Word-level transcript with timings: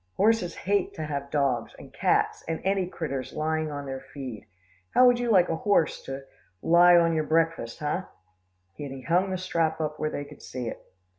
"Horses 0.17 0.55
hate 0.55 0.95
to 0.95 1.03
have 1.05 1.29
dogs, 1.29 1.75
and 1.77 1.93
cats, 1.93 2.43
and 2.47 2.59
any 2.63 2.87
critters 2.87 3.33
lying 3.33 3.69
on 3.71 3.85
their 3.85 3.99
feed. 3.99 4.47
How 4.95 5.05
would 5.05 5.19
you 5.19 5.29
like 5.29 5.47
a 5.47 5.57
horse 5.57 6.01
to 6.05 6.23
lie 6.63 6.95
on 6.97 7.13
your 7.13 7.27
breakfus, 7.27 7.77
hey?" 7.77 8.01
and 8.83 8.93
he 8.95 9.03
hung 9.03 9.29
the 9.29 9.37
strap 9.37 9.79
up 9.79 9.99
where 9.99 10.09
they 10.09 10.25
could 10.25 10.41
see 10.41 10.67
it. 10.67 10.79